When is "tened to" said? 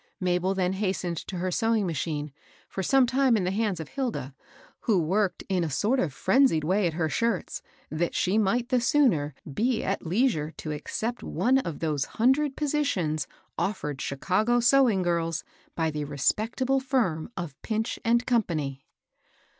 0.97-1.37